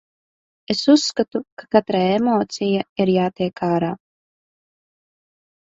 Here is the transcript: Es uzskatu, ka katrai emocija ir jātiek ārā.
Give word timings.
Es 0.75 0.79
uzskatu, 0.93 1.41
ka 1.63 1.67
katrai 1.75 2.03
emocija 2.15 2.83
ir 3.05 3.13
jātiek 3.19 3.65
ārā. 3.73 3.95